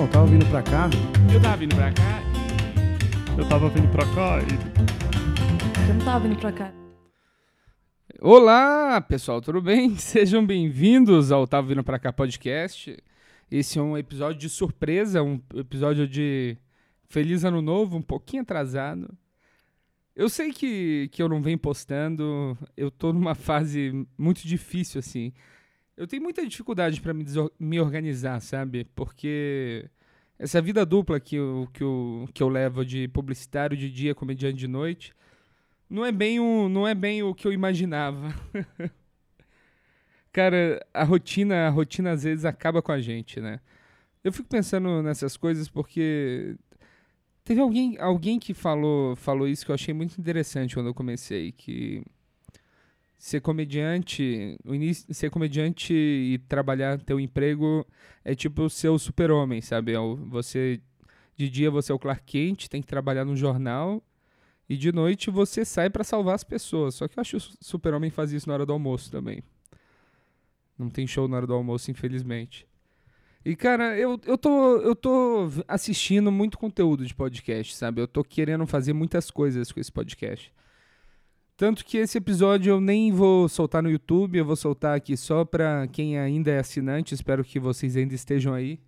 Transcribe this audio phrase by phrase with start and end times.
[0.00, 0.88] Não, tava vindo pra cá.
[1.30, 2.22] Eu tava vindo pra cá
[3.36, 5.88] Eu tava vindo pra cá e.
[5.90, 6.72] Eu não tava vindo pra cá.
[8.18, 9.96] Olá, pessoal, tudo bem?
[10.00, 12.96] Sejam bem-vindos ao Tava Vindo Pra Cá podcast.
[13.50, 16.56] Esse é um episódio de surpresa, um episódio de
[17.06, 19.14] Feliz Ano Novo, um pouquinho atrasado.
[20.16, 25.30] Eu sei que, que eu não venho postando, eu tô numa fase muito difícil, assim.
[25.96, 27.24] Eu tenho muita dificuldade para me,
[27.58, 28.84] me organizar, sabe?
[28.94, 29.88] Porque
[30.38, 34.56] essa vida dupla que eu, que, eu, que eu levo de publicitário de dia, comediante
[34.56, 35.14] de noite,
[35.88, 38.34] não é bem o, não é bem o que eu imaginava.
[40.32, 43.60] Cara, a rotina, a rotina às vezes acaba com a gente, né?
[44.22, 46.56] Eu fico pensando nessas coisas porque
[47.44, 51.52] teve alguém, alguém que falou, falou isso que eu achei muito interessante quando eu comecei,
[51.52, 52.04] que
[53.20, 57.86] ser comediante, o início, ser comediante e trabalhar teu emprego
[58.24, 59.92] é tipo ser o super-homem, sabe?
[59.92, 59.98] É
[60.30, 60.80] Você
[61.36, 64.02] de dia você é o Clark Kent, tem que trabalhar no jornal
[64.66, 66.94] e de noite você sai pra salvar as pessoas.
[66.94, 69.42] Só que eu acho que o Super-Homem faz isso na hora do almoço também.
[70.78, 72.66] Não tem show na hora do almoço, infelizmente.
[73.44, 78.00] E, cara, eu, eu, tô, eu tô assistindo muito conteúdo de podcast, sabe?
[78.00, 80.50] Eu tô querendo fazer muitas coisas com esse podcast.
[81.60, 85.44] Tanto que esse episódio eu nem vou soltar no YouTube, eu vou soltar aqui só
[85.44, 87.14] pra quem ainda é assinante.
[87.14, 88.80] Espero que vocês ainda estejam aí.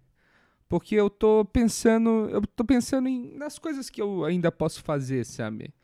[0.70, 5.26] Porque eu tô pensando, eu tô pensando em, nas coisas que eu ainda posso fazer,
[5.26, 5.74] sabe?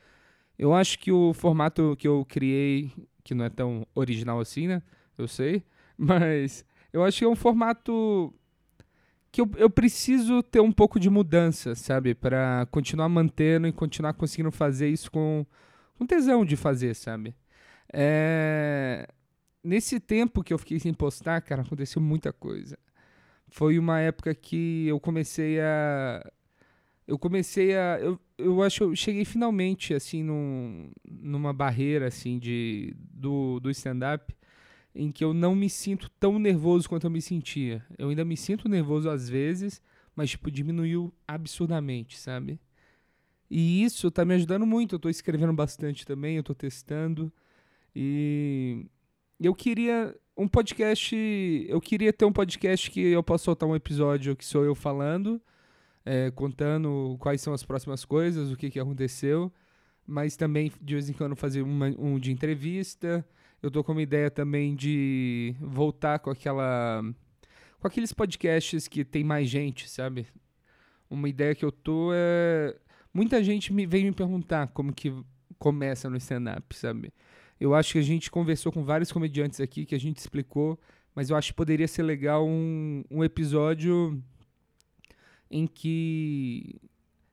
[0.58, 2.90] Eu acho que o formato que eu criei,
[3.22, 4.82] que não é tão original assim, né?
[5.18, 5.62] Eu sei.
[5.94, 8.32] Mas eu acho que é um formato
[9.30, 12.14] que eu, eu preciso ter um pouco de mudança, sabe?
[12.14, 15.44] Pra continuar mantendo e continuar conseguindo fazer isso com,
[15.98, 17.34] com tesão de fazer, sabe?
[17.92, 19.08] É...
[19.62, 22.78] Nesse tempo que eu fiquei sem postar, cara, aconteceu muita coisa.
[23.48, 26.24] Foi uma época que eu comecei a.
[27.06, 27.98] Eu comecei a.
[28.00, 33.70] Eu, eu acho que eu cheguei finalmente, assim, num, numa barreira, assim, de, do, do
[33.70, 34.32] stand-up
[34.94, 37.84] em que eu não me sinto tão nervoso quanto eu me sentia.
[37.96, 39.80] Eu ainda me sinto nervoso às vezes,
[40.14, 42.58] mas tipo diminuiu absurdamente, sabe?
[43.50, 44.94] E isso tá me ajudando muito.
[44.94, 47.32] Eu tô escrevendo bastante também, eu tô testando
[47.94, 48.86] e
[49.40, 51.16] eu queria um podcast,
[51.68, 55.40] eu queria ter um podcast que eu possa soltar um episódio que sou eu falando,
[56.04, 59.52] é, contando quais são as próximas coisas, o que que aconteceu,
[60.06, 63.26] mas também de vez em quando fazer uma, um de entrevista.
[63.60, 67.02] Eu tô com uma ideia também de voltar com aquela.
[67.80, 70.28] com aqueles podcasts que tem mais gente, sabe?
[71.10, 72.76] Uma ideia que eu tô é.
[73.12, 75.12] Muita gente me me perguntar como que
[75.58, 77.12] começa no stand-up, sabe?
[77.60, 80.78] Eu acho que a gente conversou com vários comediantes aqui que a gente explicou,
[81.14, 84.22] mas eu acho que poderia ser legal um, um episódio
[85.50, 86.80] em que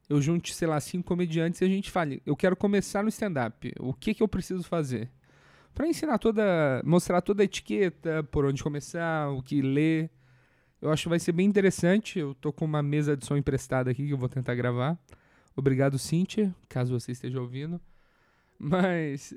[0.09, 3.71] eu junte, sei lá, cinco comediantes e a gente fale, eu quero começar no stand-up,
[3.79, 5.11] o que que eu preciso fazer?
[5.75, 10.09] Pra ensinar toda, mostrar toda a etiqueta, por onde começar, o que ler.
[10.81, 12.17] Eu acho que vai ser bem interessante.
[12.17, 14.97] Eu tô com uma mesa de som emprestada aqui que eu vou tentar gravar.
[15.55, 17.79] Obrigado, Cíntia, caso você esteja ouvindo.
[18.59, 19.33] Mas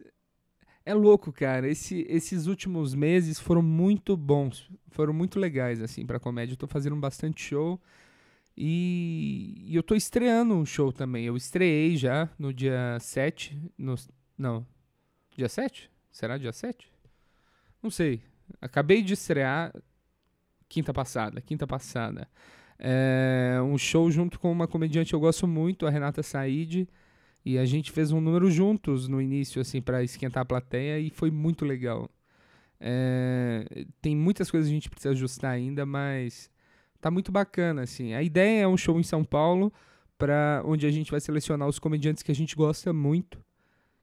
[0.84, 1.68] é louco, cara.
[1.68, 6.54] Esse- esses últimos meses foram muito bons, foram muito legais assim para comédia.
[6.54, 7.80] Eu tô fazendo bastante show
[8.56, 11.24] e, e eu tô estreando um show também.
[11.26, 13.94] Eu estreiei já no dia 7, no,
[14.38, 14.66] não,
[15.36, 15.90] dia 7?
[16.10, 16.90] Será dia 7?
[17.82, 18.22] Não sei.
[18.60, 19.72] Acabei de estrear
[20.68, 22.28] quinta passada, quinta passada.
[22.78, 26.88] É, um show junto com uma comediante que eu gosto muito, a Renata Said.
[27.44, 31.10] E a gente fez um número juntos no início, assim, para esquentar a plateia e
[31.10, 32.10] foi muito legal.
[32.80, 36.50] É, tem muitas coisas que a gente precisa ajustar ainda, mas
[37.00, 38.14] tá muito bacana, assim.
[38.14, 39.72] A ideia é um show em São Paulo,
[40.16, 43.42] para onde a gente vai selecionar os comediantes que a gente gosta muito,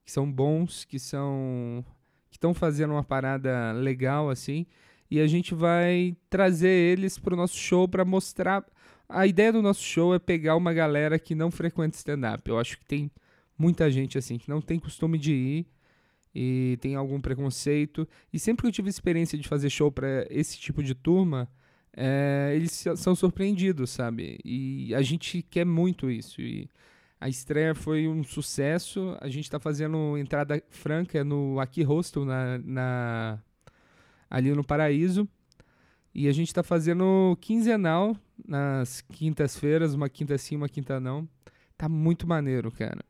[0.04, 1.86] que são bons, que são
[2.30, 4.66] que estão fazendo uma parada legal assim,
[5.10, 8.66] e a gente vai trazer eles pro nosso show para mostrar.
[9.08, 12.50] A ideia do nosso show é pegar uma galera que não frequenta stand-up.
[12.50, 13.12] Eu acho que tem
[13.58, 15.68] muita gente assim que não tem costume de ir
[16.34, 18.08] e tem algum preconceito.
[18.34, 21.48] E sempre que eu tive experiência de fazer show para esse tipo de turma,
[21.96, 24.40] é, eles são surpreendidos, sabe?
[24.44, 26.42] E a gente quer muito isso.
[26.42, 26.70] E
[27.22, 29.16] a estreia foi um sucesso.
[29.22, 33.40] A gente tá fazendo entrada franca no Aqui Hostel, na, na-
[34.30, 35.28] ali no Paraíso.
[36.14, 38.16] E a gente tá fazendo quinzenal,
[38.48, 41.28] nas quintas-feiras, uma quinta sim, uma quinta não.
[41.78, 43.04] Tá muito maneiro, cara.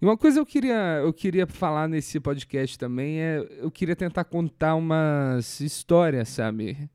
[0.00, 4.24] E uma coisa eu queria, eu queria falar nesse podcast também é, eu queria tentar
[4.24, 6.88] contar umas histórias, sabe?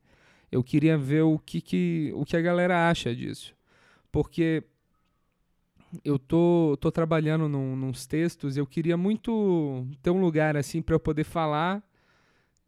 [0.50, 3.54] Eu queria ver o que, que, o que a galera acha disso.
[4.10, 4.64] Porque
[6.04, 10.94] eu tô, tô trabalhando num, nos textos, eu queria muito ter um lugar assim para
[10.94, 11.82] eu poder falar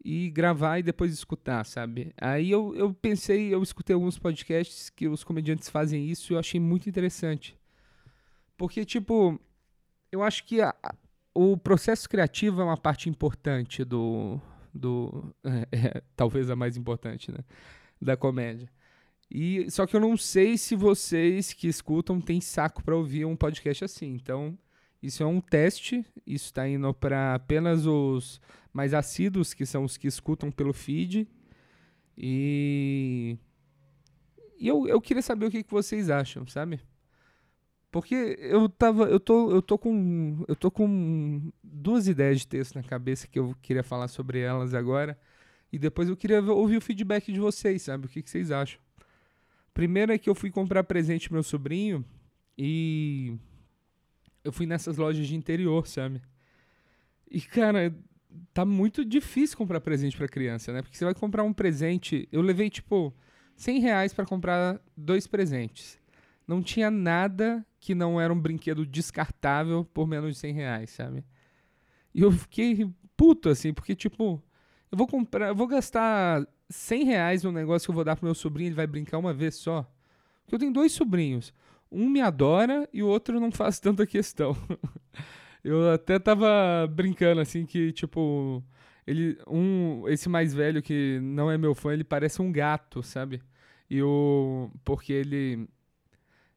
[0.06, 2.14] e gravar e depois escutar, sabe?
[2.17, 6.38] Aí eu, eu pensei, eu escutei alguns podcasts que os comediantes fazem isso e eu
[6.38, 7.58] achei muito interessante.
[8.56, 9.37] Porque, tipo,
[10.12, 10.73] eu acho que a,
[11.35, 14.41] o processo criativo é uma parte importante do.
[14.73, 17.41] do é, é, talvez a mais importante, né?
[18.00, 18.70] Da comédia.
[19.29, 23.35] E só que eu não sei se vocês que escutam têm saco para ouvir um
[23.35, 24.14] podcast assim.
[24.14, 24.56] Então,
[25.06, 26.05] isso é um teste.
[26.26, 28.41] Isso está indo para apenas os
[28.73, 31.29] mais assíduos, que são os que escutam pelo feed.
[32.17, 33.38] E,
[34.58, 36.81] e eu, eu queria saber o que, que vocês acham, sabe?
[37.91, 39.05] Porque eu tava.
[39.05, 40.44] Eu tô, eu tô com.
[40.49, 44.75] Eu tô com duas ideias de texto na cabeça que eu queria falar sobre elas
[44.75, 45.19] agora.
[45.73, 48.06] E depois eu queria ouvir o feedback de vocês, sabe?
[48.06, 48.81] O que, que vocês acham?
[49.73, 52.05] Primeiro é que eu fui comprar presente pro meu sobrinho
[52.56, 53.37] e
[54.47, 56.23] eu fui nessas lojas de interior, sabe?
[57.29, 57.95] E, cara,
[58.55, 60.83] tá muito difícil comprar presente pra criança, né?
[60.83, 62.29] Porque você vai comprar um presente.
[62.31, 63.13] Eu levei, tipo,
[63.57, 65.99] 100 reais pra comprar dois presentes.
[66.47, 71.25] Não tinha nada que não era um brinquedo descartável por menos de 100 reais, sabe?
[72.15, 74.41] E eu fiquei puto, assim, porque, tipo,
[74.93, 78.25] eu vou comprar, eu vou gastar 100 reais no negócio que eu vou dar pro
[78.25, 79.83] meu sobrinho, ele vai brincar uma vez só.
[80.45, 81.53] Porque eu tenho dois sobrinhos.
[81.91, 84.56] Um me adora e o outro não faz tanta questão.
[85.65, 88.62] eu até tava brincando assim que, tipo,
[89.06, 93.41] ele um esse mais velho que não é meu fã, ele parece um gato, sabe?
[93.88, 95.69] E o porque ele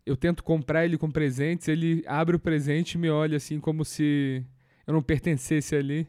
[0.06, 3.86] eu tento comprar ele com presentes, ele abre o presente e me olha assim como
[3.86, 4.44] se
[4.88, 6.08] eu não pertencesse ali.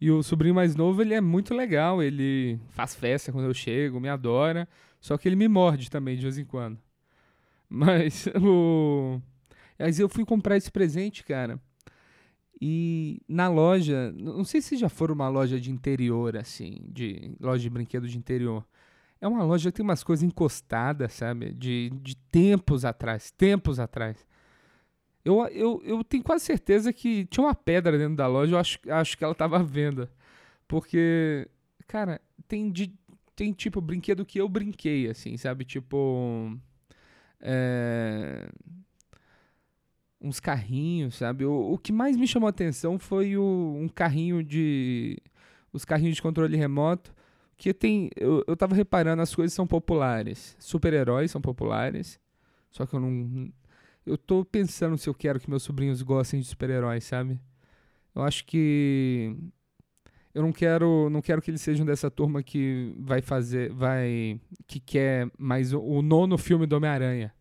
[0.00, 4.00] E o sobrinho mais novo, ele é muito legal, ele faz festa quando eu chego,
[4.00, 4.68] me adora,
[5.00, 6.78] só que ele me morde também de vez em quando.
[7.68, 9.20] Mas o
[9.78, 11.60] Mas eu fui comprar esse presente, cara.
[12.60, 17.62] E na loja, não sei se já foram uma loja de interior assim, de loja
[17.62, 18.64] de brinquedo de interior.
[19.20, 21.52] É uma loja que tem umas coisas encostadas, sabe?
[21.52, 24.26] De, de tempos atrás, tempos atrás.
[25.24, 28.78] Eu, eu, eu tenho quase certeza que tinha uma pedra dentro da loja, eu acho,
[28.88, 30.10] acho que ela tava à venda.
[30.68, 31.48] Porque,
[31.88, 32.94] cara, tem, de,
[33.34, 35.64] tem tipo brinquedo que eu brinquei, assim, sabe?
[35.64, 36.56] Tipo.
[37.40, 38.48] É,
[40.20, 41.44] uns carrinhos, sabe?
[41.44, 45.18] O, o que mais me chamou a atenção foi o, um carrinho de.
[45.72, 47.14] Os carrinhos de controle remoto.
[47.56, 48.10] Que tem.
[48.16, 50.56] Eu, eu tava reparando, as coisas são populares.
[50.58, 52.20] Super-heróis são populares.
[52.70, 53.50] Só que eu não
[54.06, 57.40] eu tô pensando se eu quero que meus sobrinhos gostem de super-heróis, sabe?
[58.14, 59.36] Eu acho que
[60.36, 64.78] eu não quero, não quero que eles sejam dessa turma que vai fazer, vai que
[64.78, 67.32] quer mais o, o nono filme do Homem-Aranha.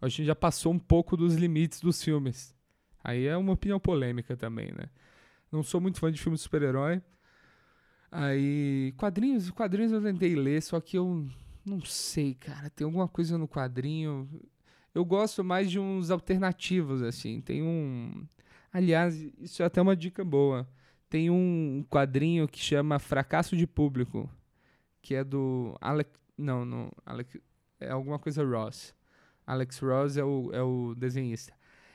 [0.00, 2.54] A gente já passou um pouco dos limites dos filmes.
[3.04, 4.88] Aí é uma opinião polêmica também, né?
[5.52, 7.02] Não sou muito fã de filmes de super-herói.
[8.10, 11.28] Aí, quadrinhos, quadrinhos eu tentei ler, só que eu
[11.62, 12.70] não sei, cara.
[12.70, 14.26] Tem alguma coisa no quadrinho.
[14.94, 17.42] Eu gosto mais de uns alternativos, assim.
[17.42, 18.26] Tem um.
[18.72, 20.66] Aliás, isso é até uma dica boa.
[21.08, 24.28] Tem um quadrinho que chama Fracasso de Público,
[25.00, 26.10] que é do Alex.
[26.36, 26.90] Não, não.
[27.04, 27.38] Alex,
[27.80, 28.94] é alguma coisa Ross.
[29.46, 31.52] Alex Ross é o, é o desenhista.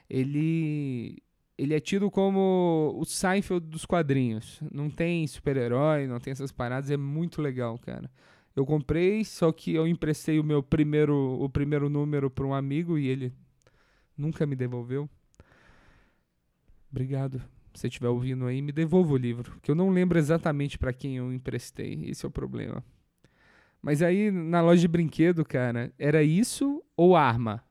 [0.10, 1.22] Ele.
[1.58, 4.62] Ele é tido como o Seinfeld dos quadrinhos.
[4.72, 6.90] Não tem super-herói, não tem essas paradas.
[6.90, 8.10] É muito legal, cara.
[8.56, 12.98] Eu comprei, só que eu emprestei o meu primeiro, o primeiro número para um amigo
[12.98, 13.34] e ele
[14.18, 15.10] nunca me devolveu.
[16.92, 17.42] Obrigado.
[17.80, 21.16] Você estiver ouvindo aí, me devolva o livro, que eu não lembro exatamente para quem
[21.16, 22.04] eu emprestei.
[22.10, 22.84] Esse é o problema.
[23.82, 27.64] Mas aí na loja de brinquedo, cara, era isso ou arma?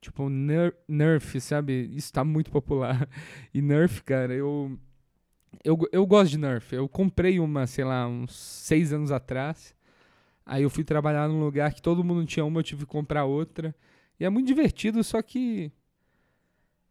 [0.00, 1.90] Tipo, ner Nerf, sabe?
[1.94, 3.06] Isso tá muito popular.
[3.52, 4.78] E Nerf, cara, eu,
[5.62, 5.78] eu.
[5.92, 6.74] Eu gosto de Nerf.
[6.74, 9.74] Eu comprei uma, sei lá, uns seis anos atrás.
[10.46, 13.26] Aí eu fui trabalhar num lugar que todo mundo tinha uma, eu tive que comprar
[13.26, 13.74] outra.
[14.18, 15.70] E é muito divertido, só que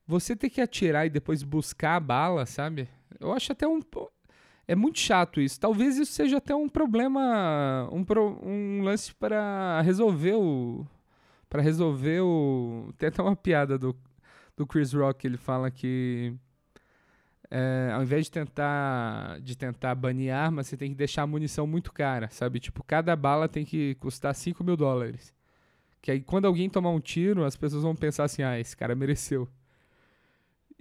[0.05, 2.89] você ter que atirar e depois buscar a bala, sabe?
[3.19, 3.79] Eu acho até um
[4.67, 5.59] é muito chato isso.
[5.59, 10.85] Talvez isso seja até um problema, um, pro, um lance para resolver o
[11.49, 13.95] para resolver o tem até uma piada do
[14.55, 16.33] do Chris Rock, ele fala que
[17.49, 21.67] é, ao invés de tentar de tentar banir arma, você tem que deixar a munição
[21.67, 22.59] muito cara, sabe?
[22.59, 25.33] Tipo, cada bala tem que custar 5 mil dólares.
[26.01, 28.95] Que aí quando alguém tomar um tiro, as pessoas vão pensar assim, ah, esse cara
[28.95, 29.47] mereceu.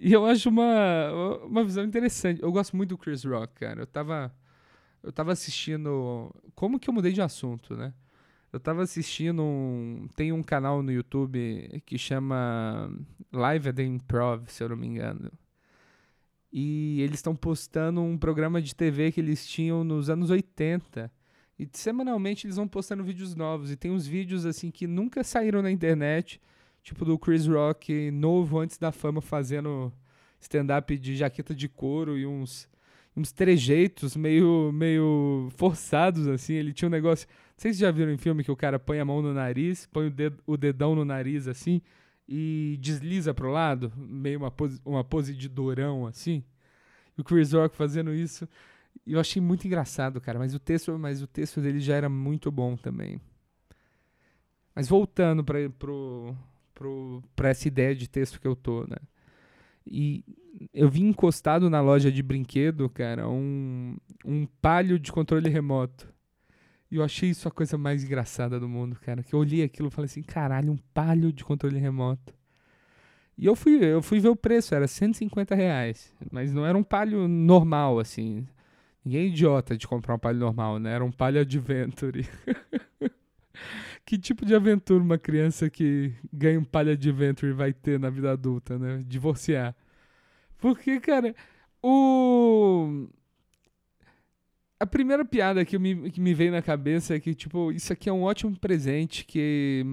[0.03, 2.43] E eu acho uma, uma visão interessante.
[2.43, 3.83] Eu gosto muito do Chris Rock, cara.
[3.83, 4.35] Eu tava,
[5.01, 6.29] eu tava assistindo...
[6.53, 7.93] Como que eu mudei de assunto, né?
[8.51, 10.09] Eu tava assistindo um.
[10.13, 12.91] Tem um canal no YouTube que chama
[13.31, 15.31] Live at the Improv, se eu não me engano.
[16.51, 21.09] E eles estão postando um programa de TV que eles tinham nos anos 80.
[21.57, 23.71] E semanalmente eles vão postando vídeos novos.
[23.71, 26.41] E tem uns vídeos assim que nunca saíram na internet.
[26.83, 29.91] Tipo do Chris Rock, novo antes da fama, fazendo
[30.41, 32.69] stand-up de jaqueta de couro e uns,
[33.15, 36.53] uns trejeitos meio, meio forçados, assim.
[36.55, 37.25] Ele tinha um negócio.
[37.29, 39.87] Não sei se já viram em filme que o cara põe a mão no nariz,
[39.87, 41.81] põe o, dedo, o dedão no nariz, assim,
[42.27, 46.43] e desliza pro lado, meio uma pose, uma pose de durão, assim.
[47.17, 48.47] E o Chris Rock fazendo isso.
[49.07, 50.37] Eu achei muito engraçado, cara.
[50.37, 53.21] Mas o texto, mas o texto dele já era muito bom também.
[54.75, 56.35] Mas voltando para pro,
[56.73, 58.97] pro, pra essa ideia de texto que eu tô, né?
[59.85, 60.23] E
[60.73, 66.11] eu vi encostado na loja de brinquedo, cara, um, um palho de controle remoto.
[66.89, 69.23] E eu achei isso a coisa mais engraçada do mundo, cara.
[69.23, 72.33] Que eu olhei aquilo e falei assim, caralho, um palho de controle remoto.
[73.35, 76.13] E eu fui, eu fui ver o preço, era 150 reais.
[76.31, 78.45] Mas não era um palho normal, assim.
[79.03, 80.93] Ninguém é idiota de comprar um palho normal, né?
[80.93, 82.27] Era um palho Adventure.
[84.05, 88.31] que tipo de aventura uma criança que ganha um palha Adventure vai ter na vida
[88.31, 89.03] adulta, né?
[89.07, 89.75] Divorciar.
[90.57, 91.35] Porque, cara,
[91.81, 93.07] o
[94.79, 98.09] a primeira piada que me, que me veio na cabeça é que, tipo, isso aqui
[98.09, 99.85] é um ótimo presente que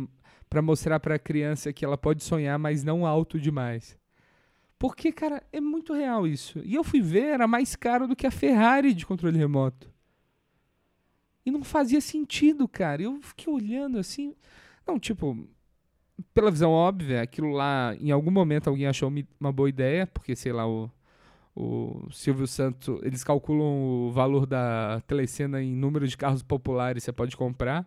[0.49, 3.97] para mostrar para a criança que ela pode sonhar, mas não alto demais.
[4.76, 6.61] Porque, cara, é muito real isso.
[6.64, 9.88] E eu fui ver, era mais caro do que a Ferrari de controle remoto.
[11.50, 13.02] Não fazia sentido, cara.
[13.02, 14.35] Eu fiquei olhando assim.
[14.87, 15.37] Não, tipo,
[16.35, 20.52] pela visão óbvia, aquilo lá, em algum momento alguém achou uma boa ideia, porque, sei
[20.52, 20.90] lá, o
[21.54, 27.12] o Silvio Santos, eles calculam o valor da telecena em número de carros populares você
[27.12, 27.87] pode comprar.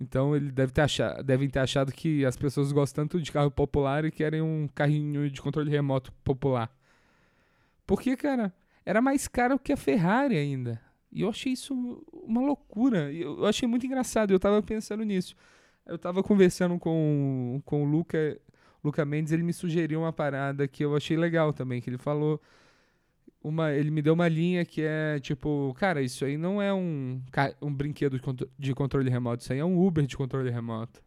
[0.00, 3.50] Então ele deve ter achado, devem ter achado que as pessoas gostam tanto de carro
[3.50, 6.70] popular e querem um carrinho de controle remoto popular.
[7.86, 8.52] Porque, cara,
[8.84, 10.80] era mais caro que a Ferrari ainda.
[11.12, 11.74] E eu achei isso
[12.12, 13.12] uma loucura.
[13.12, 14.32] Eu achei muito engraçado.
[14.32, 15.36] Eu tava pensando nisso.
[15.86, 18.40] Eu tava conversando com, com o Luca,
[18.82, 22.40] Luca Mendes, ele me sugeriu uma parada que eu achei legal também, que ele falou
[23.42, 27.20] uma, ele me deu uma linha que é tipo, cara, isso aí não é um,
[27.60, 28.20] um brinquedo
[28.58, 31.02] de controle remoto, isso aí é um Uber de controle remoto.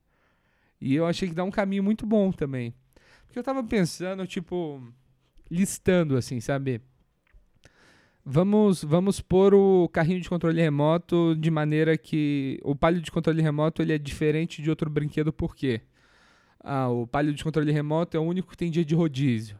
[0.79, 2.73] E eu achei que dá um caminho muito bom também.
[3.25, 4.83] Porque eu tava pensando, tipo,
[5.49, 6.81] listando assim, sabe?
[8.27, 13.39] Vamos, vamos pôr o carrinho de controle remoto de maneira que o palio de controle
[13.39, 15.81] remoto ele é diferente de outro brinquedo, por quê?
[16.59, 19.59] Ah, o palio de controle remoto é o único que tem dia de rodízio.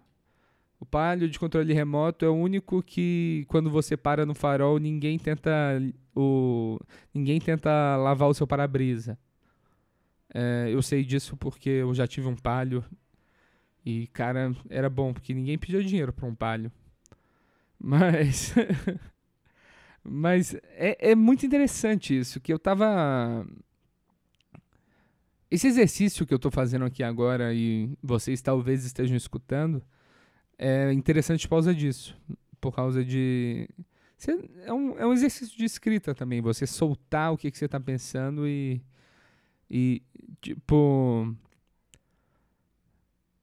[0.80, 5.20] O palio de controle remoto é o único que, quando você para no farol, ninguém
[5.20, 5.52] tenta,
[6.16, 6.80] o,
[7.14, 9.16] ninguém tenta lavar o seu para-brisa.
[10.34, 12.84] É, eu sei disso porque eu já tive um palio
[13.86, 16.72] e, cara, era bom, porque ninguém pediu dinheiro para um palio.
[17.86, 18.52] Mas.
[20.04, 23.46] mas é, é muito interessante isso, que eu tava.
[25.52, 29.84] Esse exercício que eu tô fazendo aqui agora e vocês talvez estejam escutando
[30.58, 32.18] é interessante por causa disso.
[32.60, 33.70] Por causa de.
[34.66, 36.42] É, um, é um exercício de escrita também.
[36.42, 38.82] Você soltar o que, que você está pensando e.
[39.70, 40.02] E,
[40.42, 41.36] tipo.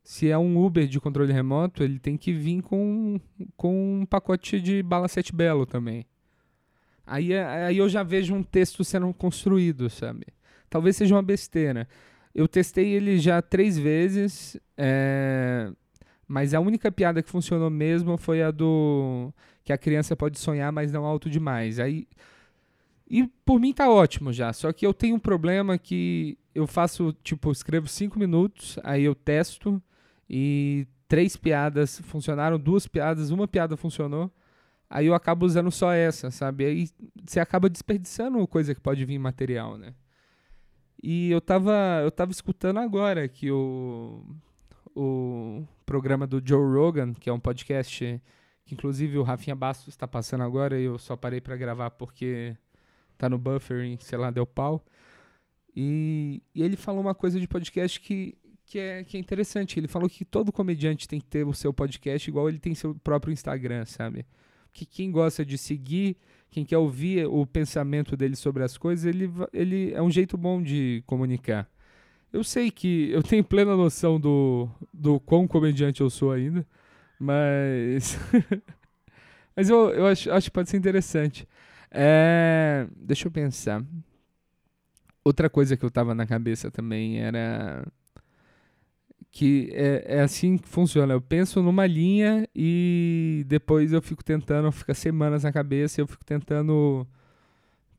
[0.02, 3.20] Se é um Uber de controle remoto, ele tem que vir com,
[3.56, 6.04] com um pacote de bala sete belo também.
[7.06, 10.26] Aí, aí eu já vejo um texto sendo construído, sabe?
[10.68, 11.88] Talvez seja uma besteira.
[12.34, 14.58] Eu testei ele já três vezes.
[14.76, 15.70] É,
[16.26, 19.32] mas a única piada que funcionou mesmo foi a do
[19.62, 21.78] que a criança pode sonhar, mas não alto demais.
[21.78, 22.08] Aí
[23.08, 24.52] e por mim tá ótimo já.
[24.52, 29.14] Só que eu tenho um problema que eu faço, tipo, escrevo cinco minutos, aí eu
[29.14, 29.82] testo
[30.32, 34.32] e três piadas funcionaram, duas piadas, uma piada funcionou.
[34.88, 36.64] Aí eu acabo usando só essa, sabe?
[36.64, 36.88] Aí
[37.22, 39.94] você acaba desperdiçando coisa que pode vir material, né?
[41.02, 44.24] E eu tava, eu tava escutando agora que o
[44.94, 48.20] o programa do Joe Rogan, que é um podcast
[48.64, 52.56] que inclusive o Rafinha Bastos está passando agora e eu só parei para gravar porque
[53.18, 54.84] tá no buffering, sei lá, deu pau.
[55.74, 58.36] E, e, ele falou uma coisa de podcast que,
[58.72, 59.78] que, é, que é interessante.
[59.78, 62.94] Ele falou que todo comediante tem que ter o seu podcast igual ele tem seu
[62.94, 64.24] próprio Instagram, sabe?
[64.72, 66.16] Que quem gosta de seguir,
[66.50, 70.62] quem quer ouvir o pensamento dele sobre as coisas, ele, ele é um jeito bom
[70.62, 71.70] de comunicar.
[72.32, 76.66] Eu sei que eu tenho plena noção do, do quão comediante eu sou ainda,
[77.20, 78.18] mas.
[79.54, 81.46] mas eu, eu acho, acho que pode ser interessante.
[81.90, 83.84] É, deixa eu pensar.
[85.22, 87.86] outra coisa que eu tava na cabeça também era
[89.32, 91.14] que é, é assim que funciona.
[91.14, 96.24] Eu penso numa linha e depois eu fico tentando, fica semanas na cabeça eu fico
[96.24, 97.06] tentando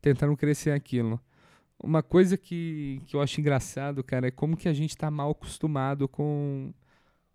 [0.02, 1.20] tentando crescer aquilo.
[1.84, 5.32] Uma coisa que, que eu acho engraçado, cara, é como que a gente tá mal
[5.32, 6.74] acostumado com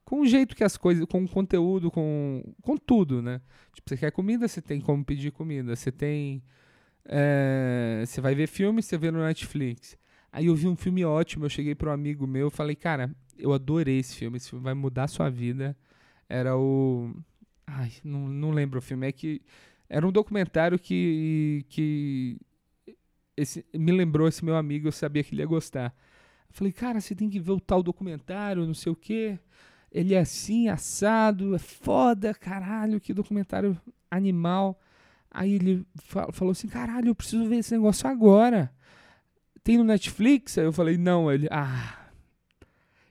[0.05, 3.43] com o jeito que as coisas, com o conteúdo, com, com tudo, né?
[3.75, 5.77] Tipo, você quer comida, você tem como pedir comida.
[5.77, 6.43] Você tem.
[7.05, 9.99] É, você vai ver filme, você vê no Netflix.
[10.33, 13.53] Aí eu vi um filme ótimo, eu cheguei para um amigo meu, falei, cara, eu
[13.53, 15.77] adorei esse filme, esse filme vai mudar a sua vida.
[16.29, 17.15] Era o.
[17.67, 19.43] Ai, não, não lembro o filme, é que.
[19.89, 21.65] Era um documentário que.
[21.69, 22.39] que
[23.37, 25.95] esse, me lembrou esse meu amigo, eu sabia que ele ia gostar.
[26.49, 29.39] Eu falei, cara, você tem que ver o tal documentário, não sei o quê
[29.91, 33.79] ele é assim, assado, é foda, caralho, que documentário
[34.11, 34.79] animal.
[35.31, 35.87] Aí ele
[36.33, 38.73] falou assim: caralho, eu preciso ver esse negócio agora.
[39.63, 40.59] Tem no Netflix?
[40.59, 41.31] Aí eu falei: não.
[41.31, 42.11] Ele, ah.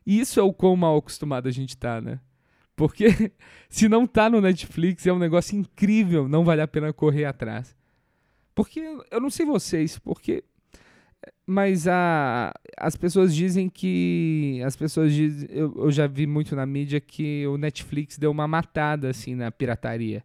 [0.05, 2.19] Isso é o quão mal acostumado a gente tá, né?
[2.75, 3.31] Porque
[3.69, 7.75] se não tá no Netflix, é um negócio incrível, não vale a pena correr atrás.
[8.55, 8.79] Porque
[9.11, 10.43] eu não sei vocês, porque
[11.45, 14.61] mas a, as pessoas dizem que.
[14.65, 15.47] As pessoas dizem.
[15.51, 19.51] Eu, eu já vi muito na mídia que o Netflix deu uma matada assim na
[19.51, 20.23] pirataria.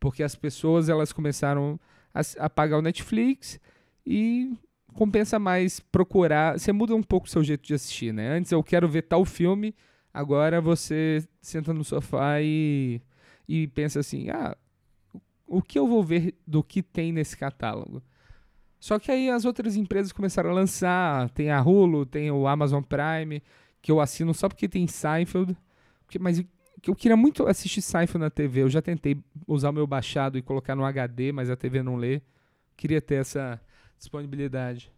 [0.00, 1.78] Porque as pessoas elas começaram
[2.14, 3.60] a, a pagar o Netflix
[4.06, 4.52] e
[4.92, 6.58] compensa mais procurar.
[6.58, 8.36] Você muda um pouco o seu jeito de assistir, né?
[8.36, 9.74] Antes eu quero ver tal filme,
[10.12, 13.00] agora você senta no sofá e,
[13.48, 14.56] e pensa assim: ah,
[15.46, 18.02] o que eu vou ver do que tem nesse catálogo?
[18.80, 22.82] Só que aí as outras empresas começaram a lançar, tem a Hulu, tem o Amazon
[22.82, 23.40] Prime,
[23.80, 25.56] que eu assino só porque tem Seinfeld,
[26.18, 26.42] mas
[26.84, 28.62] eu queria muito assistir Seinfeld na TV.
[28.62, 31.94] Eu já tentei usar o meu baixado e colocar no HD, mas a TV não
[31.94, 32.20] lê.
[32.76, 33.60] Queria ter essa
[34.02, 34.92] disponibilidade.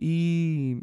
[0.00, 0.80] E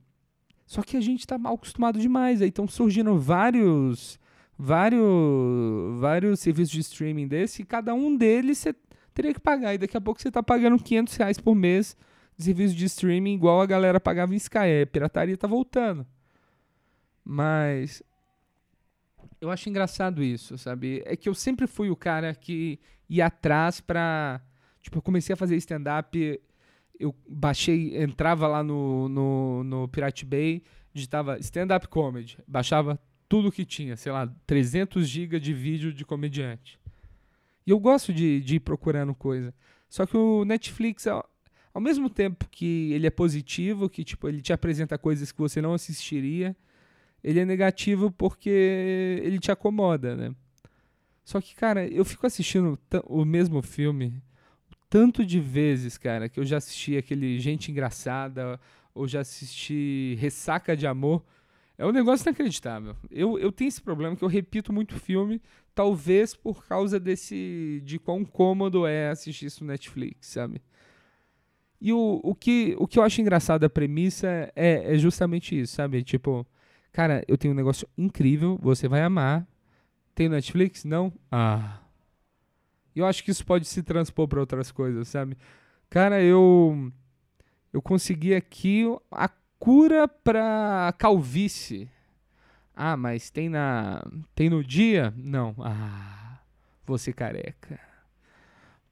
[0.66, 2.42] só que a gente está mal acostumado demais.
[2.42, 4.20] Aí estão surgindo vários
[4.58, 8.76] vários vários serviços de streaming desse e cada um deles você
[9.14, 9.74] teria que pagar.
[9.74, 11.96] E daqui a pouco você está pagando 500 reais por mês
[12.38, 14.60] serviço de streaming igual a galera pagava em Sky.
[14.60, 16.06] É, pirataria tá voltando.
[17.24, 18.02] Mas
[19.42, 21.04] eu acho engraçado isso, sabe?
[21.06, 24.42] É que eu sempre fui o cara que ia atrás pra.
[24.82, 26.42] Tipo, eu comecei a fazer stand-up,
[27.00, 30.62] eu baixei, entrava lá no, no, no Pirate Bay,
[30.94, 36.80] digitava stand-up comedy, baixava tudo que tinha, sei lá, 300 GB de vídeo de comediante.
[37.66, 39.54] E eu gosto de, de ir procurando coisa.
[39.88, 44.52] Só que o Netflix, ao mesmo tempo que ele é positivo, que tipo, ele te
[44.52, 46.56] apresenta coisas que você não assistiria,
[47.24, 48.50] ele é negativo porque
[49.24, 50.36] ele te acomoda, né?
[51.24, 54.20] Só que, cara, eu fico assistindo o mesmo filme
[54.90, 58.60] tanto de vezes, cara, que eu já assisti aquele Gente Engraçada,
[58.94, 61.24] ou já assisti Ressaca de Amor.
[61.78, 62.96] É um negócio inacreditável.
[63.10, 65.42] Eu, eu tenho esse problema que eu repito muito filme,
[65.74, 67.82] talvez por causa desse.
[67.86, 70.62] de quão cômodo é assistir isso no Netflix, sabe?
[71.80, 75.76] E o, o, que, o que eu acho engraçado da premissa é, é justamente isso,
[75.76, 76.04] sabe?
[76.04, 76.46] Tipo,
[76.92, 79.48] cara, eu tenho um negócio incrível, você vai amar.
[80.14, 80.84] Tem Netflix?
[80.84, 81.14] Não?
[81.32, 81.80] Ah.
[83.00, 85.38] Eu acho que isso pode se transpor para outras coisas, sabe?
[85.90, 86.92] Cara, eu
[87.74, 91.90] eu consegui aqui a cura para calvície.
[92.76, 94.04] Ah, mas tem na
[94.36, 95.14] tem no dia?
[95.18, 95.56] Não.
[95.60, 96.40] Ah,
[96.86, 97.80] você careca.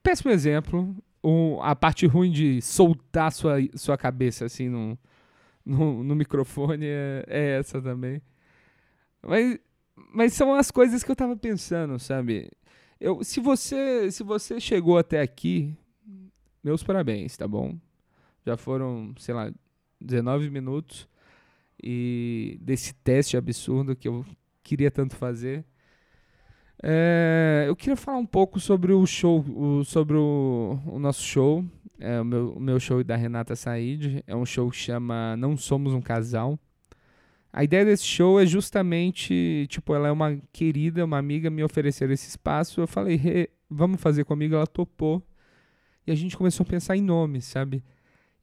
[0.02, 4.98] Péssimo exemplo um, a parte ruim de soltar sua, sua cabeça assim no,
[5.64, 8.22] no, no microfone é, é, essa também.
[9.22, 9.58] Mas,
[10.14, 12.50] mas são as coisas que eu tava pensando, sabe?
[13.00, 15.74] Eu, se, você, se você chegou até aqui,
[16.62, 17.78] meus parabéns, tá bom?
[18.44, 19.52] Já foram, sei lá,
[20.00, 21.08] 19 minutos
[21.82, 24.24] e desse teste absurdo que eu
[24.62, 25.64] queria tanto fazer.
[26.82, 31.64] É, eu queria falar um pouco sobre o show, o, sobre o, o, nosso show,
[31.98, 34.22] é, o, meu, o meu show da Renata Said.
[34.26, 36.58] É um show que chama Não Somos um Casal.
[37.58, 42.12] A ideia desse show é justamente, tipo, ela é uma querida, uma amiga, me ofereceram
[42.12, 42.80] esse espaço.
[42.80, 45.20] Eu falei, hey, vamos fazer comigo, ela topou.
[46.06, 47.82] E a gente começou a pensar em nomes, sabe?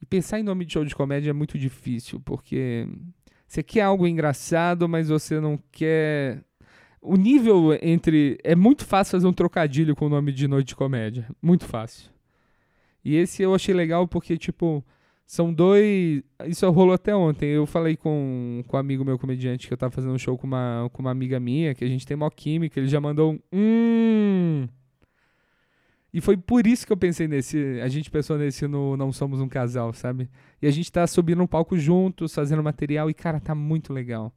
[0.01, 2.89] E pensar em nome de show de comédia é muito difícil, porque
[3.47, 6.43] você quer algo engraçado, mas você não quer
[7.01, 8.38] o nível entre.
[8.43, 11.25] É muito fácil fazer um trocadilho com o nome de noite de comédia.
[11.41, 12.12] Muito fácil.
[13.01, 14.84] E esse eu achei legal porque, tipo,
[15.25, 16.21] são dois.
[16.45, 17.49] Isso rolou até ontem.
[17.49, 20.45] Eu falei com, com um amigo meu comediante que eu tava fazendo um show com
[20.45, 22.79] uma, com uma amiga minha, que a gente tem mó química.
[22.79, 23.39] Ele já mandou um.
[23.51, 24.67] Hum.
[26.13, 27.81] E foi por isso que eu pensei nesse.
[27.81, 30.29] A gente pensou nesse no Não Somos um Casal, sabe?
[30.61, 34.33] E a gente tá subindo um palco juntos, fazendo material, e, cara, tá muito legal.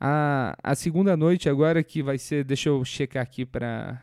[0.00, 2.44] A, a segunda noite agora que vai ser.
[2.44, 4.02] Deixa eu checar aqui pra.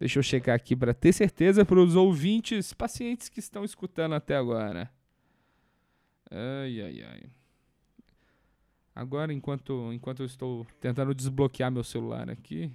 [0.00, 4.34] Deixa eu checar aqui para ter certeza para os ouvintes, pacientes que estão escutando até
[4.34, 4.90] agora.
[6.30, 7.22] Ai, ai, ai.
[8.94, 12.72] Agora, enquanto, enquanto eu estou tentando desbloquear meu celular aqui,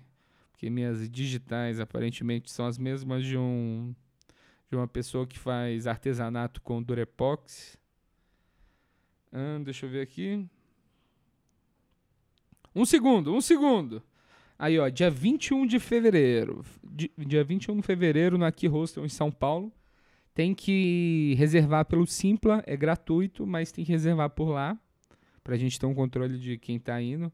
[0.52, 3.96] porque minhas digitais aparentemente são as mesmas de um
[4.70, 7.76] de uma pessoa que faz artesanato com Durepox.
[9.64, 10.48] Deixa eu ver aqui.
[12.74, 14.04] Um segundo, um segundo.
[14.58, 16.64] Aí, ó, dia 21 de fevereiro.
[17.18, 19.72] Dia 21 de fevereiro no Aqui Hostel em São Paulo.
[20.34, 24.78] Tem que reservar pelo Simpla, é gratuito, mas tem que reservar por lá.
[25.44, 27.32] Pra gente ter um controle de quem tá indo.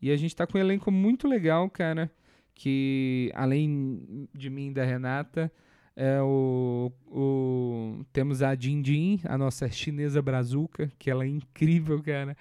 [0.00, 2.10] E a gente tá com um elenco muito legal, cara.
[2.54, 5.50] Que além de mim e da Renata,
[5.96, 12.36] é o, o, temos a Din a nossa chinesa brazuca, que ela é incrível, cara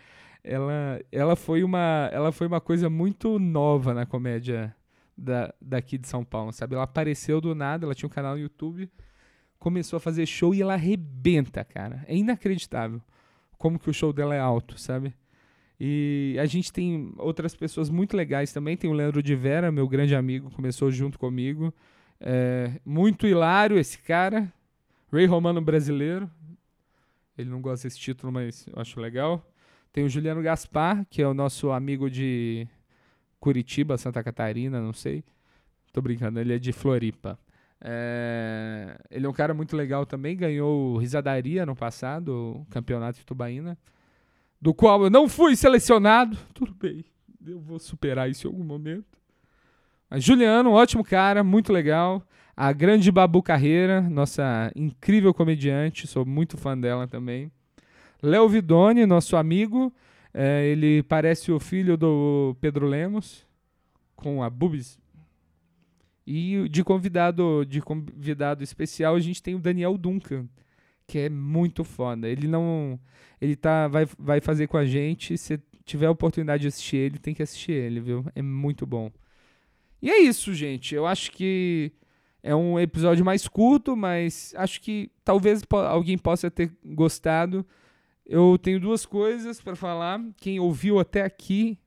[0.48, 4.74] ela, ela, foi uma, ela foi uma coisa muito nova na comédia
[5.18, 6.76] da, daqui de São Paulo, sabe?
[6.76, 8.90] Ela apareceu do nada, ela tinha um canal no YouTube,
[9.60, 12.04] começou a fazer show e ela arrebenta, cara.
[12.08, 13.02] É inacreditável
[13.58, 15.14] como que o show dela é alto, sabe?
[15.80, 18.78] E a gente tem outras pessoas muito legais também.
[18.78, 21.74] Tem o Leandro de Vera, meu grande amigo, começou junto comigo.
[22.20, 24.52] É, muito hilário esse cara.
[25.12, 26.30] Rei Romano brasileiro.
[27.38, 29.46] Ele não gosta desse título, mas eu acho legal.
[29.98, 32.68] Tem o Juliano Gaspar, que é o nosso amigo de
[33.40, 35.24] Curitiba, Santa Catarina, não sei.
[35.92, 37.40] Tô brincando, ele é de Floripa.
[37.82, 38.96] É...
[39.10, 43.76] Ele é um cara muito legal também, ganhou Risadaria no passado, o campeonato de Tubaína,
[44.62, 46.38] do qual eu não fui selecionado.
[46.54, 47.04] Tudo bem,
[47.44, 49.18] eu vou superar isso em algum momento.
[50.08, 52.22] Mas Juliano, um ótimo cara, muito legal.
[52.56, 57.52] A grande Babu Carreira, nossa incrível comediante, sou muito fã dela também.
[58.22, 59.94] Léo Vidoni, nosso amigo,
[60.34, 63.46] é, ele parece o filho do Pedro Lemos,
[64.16, 65.00] com a Bubis.
[66.26, 70.48] E de convidado, de convidado especial, a gente tem o Daniel Duncan,
[71.08, 72.28] que é muito foda.
[72.28, 73.00] Ele não.
[73.40, 75.38] Ele tá, vai, vai fazer com a gente.
[75.38, 78.26] Se tiver a oportunidade de assistir ele, tem que assistir ele, viu?
[78.36, 79.10] É muito bom.
[80.02, 80.94] E é isso, gente.
[80.94, 81.94] Eu acho que
[82.44, 87.66] é um episódio mais curto, mas acho que talvez alguém possa ter gostado.
[88.30, 90.22] Eu tenho duas coisas para falar.
[90.36, 91.80] Quem ouviu até aqui,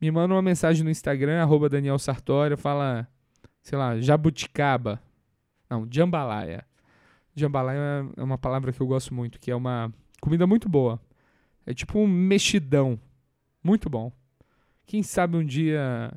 [0.00, 3.06] me manda uma mensagem no Instagram, arroba Daniel Sartório, fala,
[3.62, 5.00] sei lá, jabuticaba.
[5.70, 6.64] Não, jambalaya.
[7.36, 11.00] Jambalaya é uma palavra que eu gosto muito, que é uma comida muito boa.
[11.64, 12.98] É tipo um mexidão.
[13.62, 14.12] Muito bom.
[14.84, 16.12] Quem sabe um dia